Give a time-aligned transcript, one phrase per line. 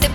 [0.00, 0.10] este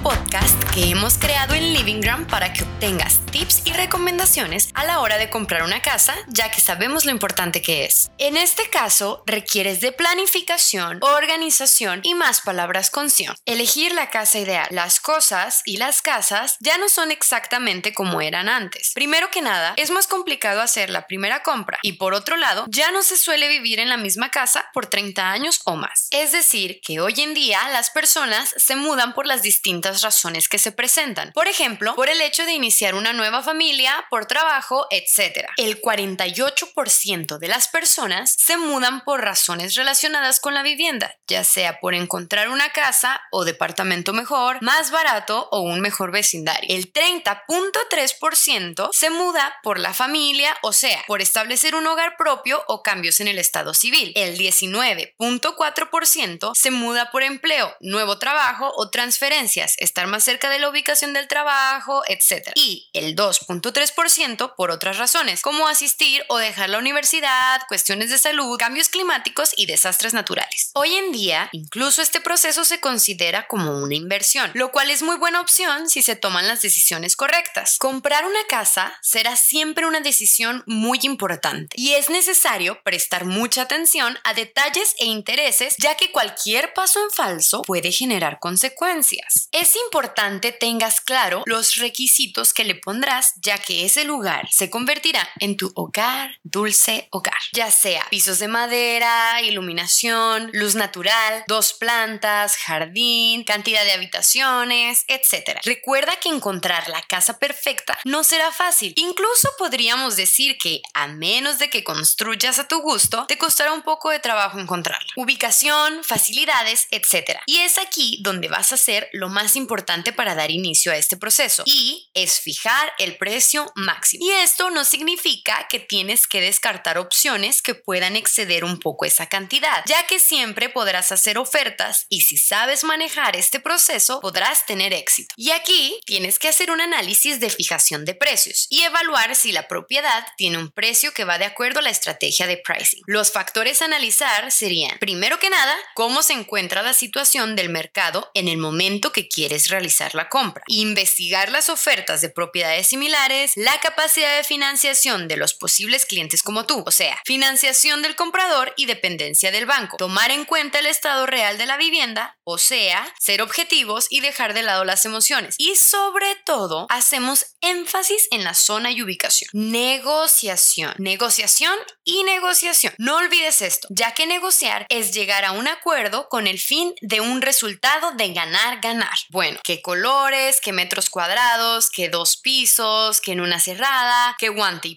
[0.73, 5.29] que hemos creado en Livingram para que obtengas tips y recomendaciones a la hora de
[5.29, 8.09] comprar una casa, ya que sabemos lo importante que es.
[8.17, 13.35] En este caso, requieres de planificación, organización y más palabras con sion.
[13.45, 14.67] Elegir la casa ideal.
[14.71, 18.91] Las cosas y las casas ya no son exactamente como eran antes.
[18.95, 22.91] Primero que nada, es más complicado hacer la primera compra y por otro lado, ya
[22.91, 26.07] no se suele vivir en la misma casa por 30 años o más.
[26.09, 30.57] Es decir, que hoy en día las personas se mudan por las distintas razones que
[30.57, 31.33] se presentan.
[31.33, 35.49] Por ejemplo, por el hecho de iniciar una nueva familia, por trabajo, etc.
[35.57, 41.81] El 48% de las personas se mudan por razones relacionadas con la vivienda, ya sea
[41.81, 46.73] por encontrar una casa o departamento mejor, más barato o un mejor vecindario.
[46.73, 52.81] El 30.3% se muda por la familia, o sea, por establecer un hogar propio o
[52.81, 54.13] cambios en el estado civil.
[54.15, 60.69] El 19.4% se muda por empleo, nuevo trabajo o transferencias, estar más cerca de la
[60.69, 62.51] ubicación del trabajo, etc.
[62.53, 68.59] Y el 2.3% por otras razones, como asistir o dejar la universidad, cuestiones de salud,
[68.59, 70.69] cambios climáticos y desastres naturales.
[70.75, 75.15] Hoy en día, incluso este proceso se considera como una inversión, lo cual es muy
[75.15, 77.79] buena opción si se toman las decisiones correctas.
[77.79, 84.19] Comprar una casa será siempre una decisión muy importante y es necesario prestar mucha atención
[84.23, 89.49] a detalles e intereses, ya que cualquier paso en falso puede generar consecuencias.
[89.51, 95.27] Es importante tengas claro los requisitos que le pondrás, ya que ese lugar se convertirá
[95.39, 102.57] en tu hogar, dulce hogar, ya sea pisos de madera, iluminación, luz natural, dos plantas,
[102.57, 105.59] jardín, cantidad de habitaciones, etc.
[105.63, 108.93] Recuerda que encontrar la casa perfecta no será fácil.
[108.97, 113.83] Incluso podríamos decir que, a menos de que construyas a tu gusto, te costará un
[113.83, 115.07] poco de trabajo encontrarla.
[115.15, 117.39] Ubicación, facilidades, etc.
[117.45, 121.17] Y es aquí donde vas a hacer lo más importante para dar inicio a este
[121.17, 124.25] proceso y es fijar el precio máximo.
[124.25, 129.27] Y esto no significa que tienes que descartar opciones que puedan exceder un poco esa
[129.27, 134.93] cantidad, ya que siempre podrás hacer ofertas y si sabes manejar este proceso podrás tener
[134.93, 135.33] éxito.
[135.37, 139.67] Y aquí tienes que hacer un análisis de fijación de precios y evaluar si la
[139.67, 143.03] propiedad tiene un precio que va de acuerdo a la estrategia de pricing.
[143.05, 148.31] Los factores a analizar serían, primero que nada, cómo se encuentra la situación del mercado
[148.33, 149.82] en el momento que quieres realizar
[150.13, 156.05] la compra, investigar las ofertas de propiedades similares, la capacidad de financiación de los posibles
[156.05, 160.79] clientes como tú, o sea, financiación del comprador y dependencia del banco, tomar en cuenta
[160.79, 165.05] el estado real de la vivienda, o sea, ser objetivos y dejar de lado las
[165.05, 165.55] emociones.
[165.57, 169.49] Y sobre todo, hacemos énfasis en la zona y ubicación.
[169.53, 172.93] Negociación, negociación y negociación.
[172.97, 177.21] No olvides esto, ya que negociar es llegar a un acuerdo con el fin de
[177.21, 179.13] un resultado de ganar, ganar.
[179.29, 184.89] Bueno, qué colores, qué metros cuadrados, qué dos pisos, qué en una cerrada, qué guante
[184.89, 184.95] y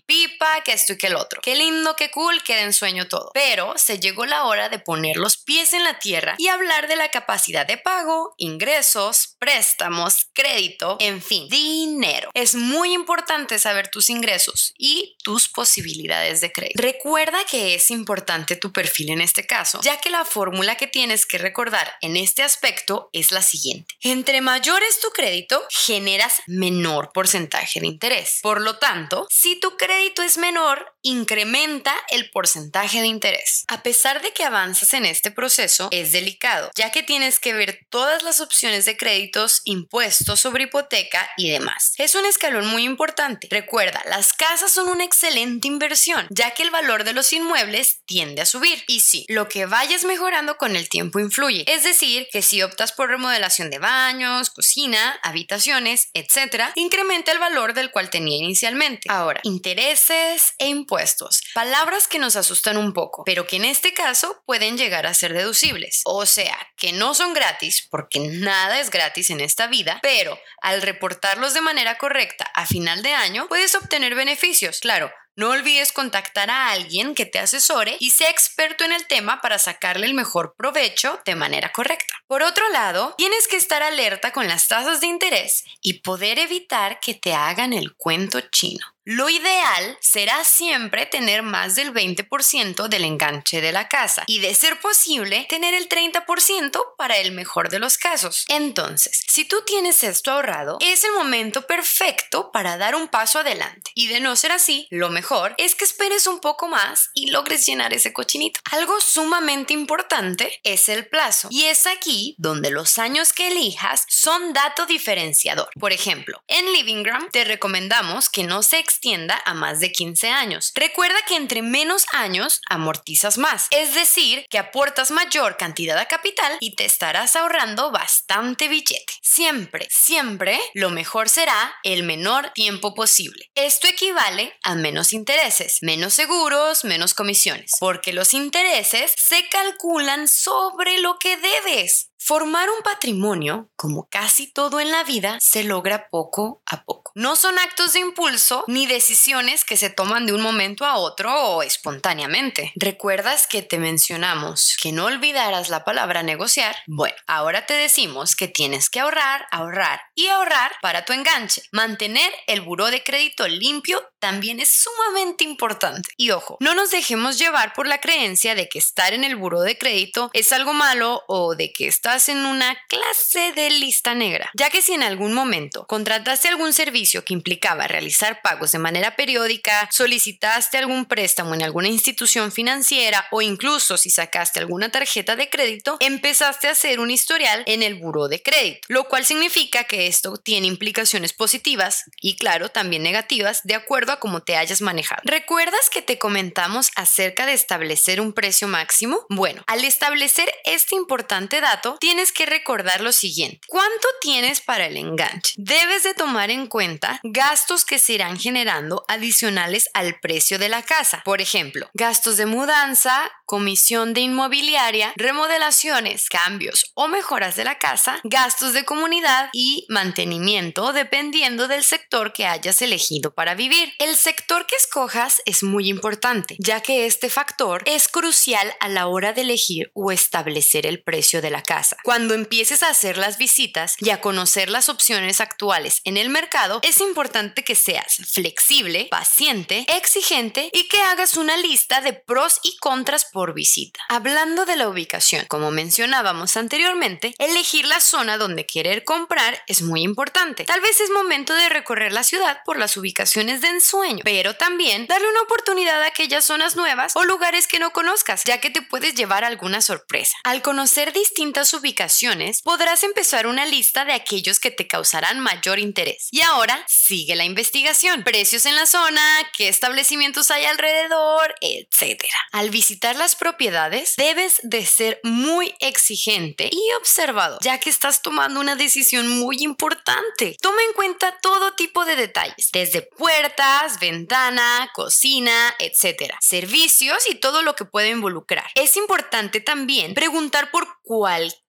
[0.65, 1.41] qué esto y qué el otro.
[1.43, 3.31] Qué lindo, qué cool, qué de ensueño todo.
[3.35, 6.97] Pero se llegó la hora de poner los pies en la tierra y hablar de
[6.97, 12.31] la capacidad de pago, ingresos, préstamos, crédito, en fin, dinero.
[12.35, 16.83] Es muy importante saber tus ingresos y tus posibilidades de crédito.
[16.83, 21.27] Recuerda que es importante tu perfil en este caso, ya que la fórmula que tienes
[21.27, 23.95] que recordar en este aspecto es la siguiente.
[24.01, 28.41] Entre mayor es tu crédito, generas menor porcentaje de interés.
[28.43, 33.65] Por lo tanto, si tu crédito es menor, incrementa el porcentaje de interés.
[33.69, 37.87] A pesar de que avanzas en este proceso, es delicado, ya que tienes que ver
[37.91, 41.95] todas las opciones de créditos, impuestos sobre hipoteca y demás.
[41.99, 43.47] Es un escalón muy importante.
[43.51, 48.43] Recuerda, las casas son una excelente inversión, ya que el valor de los inmuebles tiende
[48.43, 48.83] a subir.
[48.89, 51.65] Y sí, lo que vayas mejorando con el tiempo influye.
[51.69, 57.75] Es decir, que si optas por remodelación de baños, cocina, habitaciones, etc., incrementa el valor
[57.75, 59.07] del cual tenía inicialmente.
[59.09, 60.16] Ahora, intereses
[60.59, 61.43] e impuestos.
[61.55, 65.33] Palabras que nos asustan un poco, pero que en este caso pueden llegar a ser
[65.33, 66.03] deducibles.
[66.05, 70.83] O sea, que no son gratis, porque nada es gratis en esta vida, pero al
[70.83, 74.81] reportarlos de manera correcta a final de año, puedes obtener beneficios.
[74.81, 79.41] Claro, no olvides contactar a alguien que te asesore y sea experto en el tema
[79.43, 82.15] para sacarle el mejor provecho de manera correcta.
[82.27, 87.01] Por otro lado, tienes que estar alerta con las tasas de interés y poder evitar
[87.01, 88.85] que te hagan el cuento chino.
[89.09, 94.53] Lo ideal será siempre tener más del 20% del enganche de la casa y de
[94.53, 98.45] ser posible tener el 30% para el mejor de los casos.
[98.49, 103.93] Entonces, si tú tienes esto ahorrado, es el momento perfecto para dar un paso adelante
[103.95, 105.26] y de no ser así, lo mejor
[105.59, 108.61] es que esperes un poco más y logres llenar ese cochinito.
[108.71, 114.53] Algo sumamente importante es el plazo y es aquí donde los años que elijas son
[114.53, 115.69] dato diferenciador.
[115.81, 120.71] Por ejemplo, en Livingram te recomendamos que no se extienda a más de 15 años.
[120.77, 126.57] Recuerda que entre menos años amortizas más, es decir, que aportas mayor cantidad de capital
[126.61, 129.13] y te estarás ahorrando bastante billete.
[129.23, 133.51] Siempre, siempre lo mejor será el menor tiempo posible.
[133.57, 141.01] Esto equivale a menos intereses, menos seguros, menos comisiones, porque los intereses se calculan sobre
[141.01, 142.11] lo que debes.
[142.29, 147.13] Formar un patrimonio, como casi todo en la vida, se logra poco a poco.
[147.15, 151.33] No son actos de impulso ni decisiones que se toman de un momento a otro
[151.33, 152.73] o espontáneamente.
[152.75, 156.75] ¿Recuerdas que te mencionamos que no olvidaras la palabra negociar?
[156.89, 161.63] Bueno, ahora te decimos que tienes que ahorrar, ahorrar y ahorrar para tu enganche.
[161.71, 166.11] Mantener el buró de crédito limpio también es sumamente importante.
[166.17, 169.61] Y ojo, no nos dejemos llevar por la creencia de que estar en el buró
[169.61, 174.51] de crédito es algo malo o de que estás en una clase de lista negra,
[174.55, 179.17] ya que si en algún momento contrataste algún servicio que implicaba realizar pagos de manera
[179.17, 185.51] periódica, solicitaste algún préstamo en alguna institución financiera o incluso si sacaste alguna tarjeta de
[185.51, 190.07] crédito, empezaste a hacer un historial en el buró de crédito, lo cual significa que
[190.07, 195.23] esto tiene implicaciones positivas y claro, también negativas de acuerdo a cómo te hayas manejado.
[195.25, 199.27] ¿Recuerdas que te comentamos acerca de establecer un precio máximo?
[199.29, 203.61] Bueno, al establecer este importante dato, tienes que recordar lo siguiente.
[203.67, 205.55] ¿Cuánto tienes para el enganche?
[205.57, 210.83] Debes de tomar en cuenta gastos que se irán generando adicionales al precio de la
[210.83, 211.23] casa.
[211.25, 218.21] Por ejemplo, gastos de mudanza, comisión de inmobiliaria, remodelaciones, cambios o mejoras de la casa,
[218.25, 223.93] gastos de comunidad y mantenimiento dependiendo del sector que hayas elegido para vivir.
[223.99, 229.07] El sector que escojas es muy importante, ya que este factor es crucial a la
[229.07, 231.86] hora de elegir o establecer el precio de la casa.
[232.03, 236.81] Cuando empieces a hacer las visitas y a conocer las opciones actuales en el mercado,
[236.83, 242.77] es importante que seas flexible, paciente, exigente y que hagas una lista de pros y
[242.79, 244.01] contras por visita.
[244.09, 250.03] Hablando de la ubicación, como mencionábamos anteriormente, elegir la zona donde querer comprar es muy
[250.03, 250.65] importante.
[250.65, 255.07] Tal vez es momento de recorrer la ciudad por las ubicaciones de ensueño, pero también
[255.07, 258.83] darle una oportunidad a aquellas zonas nuevas o lugares que no conozcas, ya que te
[258.83, 260.37] puedes llevar alguna sorpresa.
[260.45, 266.29] Al conocer distintas ubicaciones, podrás empezar una lista de aquellos que te causarán mayor interés.
[266.33, 268.25] Y ahora sigue la investigación.
[268.25, 269.23] Precios en la zona,
[269.57, 272.25] qué establecimientos hay alrededor, etc.
[272.53, 278.59] Al visitar las propiedades, debes de ser muy exigente y observado, ya que estás tomando
[278.59, 280.57] una decisión muy importante.
[280.61, 286.35] Toma en cuenta todo tipo de detalles, desde puertas, ventana, cocina, etc.
[286.41, 288.67] Servicios y todo lo que puede involucrar.
[288.75, 291.66] Es importante también preguntar por cualquier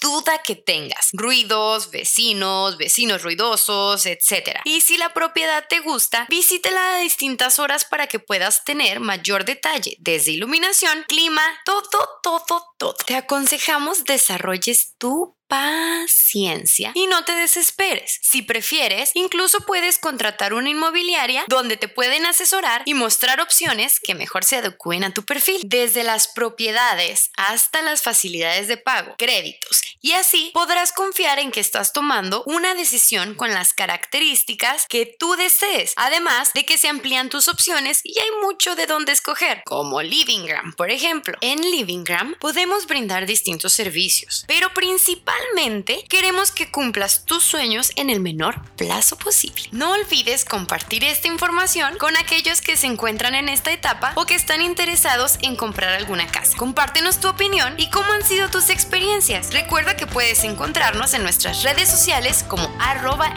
[0.00, 1.10] duda que tengas.
[1.12, 4.60] Ruidos, vecinos, vecinos ruidosos, etc.
[4.64, 9.44] Y si la propiedad te gusta, visítela a distintas horas para que puedas tener mayor
[9.44, 12.94] detalle, desde iluminación, clima, todo, todo, todo.
[13.06, 18.20] Te aconsejamos desarrolles tu paciencia y no te desesperes.
[18.22, 24.14] Si prefieres, incluso puedes contratar una inmobiliaria donde te pueden asesorar y mostrar opciones que
[24.14, 29.82] mejor se adecúen a tu perfil, desde las propiedades hasta las facilidades de pago, créditos.
[30.00, 35.36] Y así podrás confiar en que estás tomando una decisión con las características que tú
[35.36, 40.00] desees, además de que se amplían tus opciones y hay mucho de dónde escoger, como
[40.00, 41.36] Livingram, por ejemplo.
[41.42, 45.41] En Livingram podemos brindar distintos servicios, pero principalmente
[46.08, 49.64] queremos que cumplas tus sueños en el menor plazo posible.
[49.70, 54.34] No olvides compartir esta información con aquellos que se encuentran en esta etapa o que
[54.34, 56.56] están interesados en comprar alguna casa.
[56.56, 59.52] Compártenos tu opinión y cómo han sido tus experiencias.
[59.52, 63.32] Recuerda que puedes encontrarnos en nuestras redes sociales como arroba.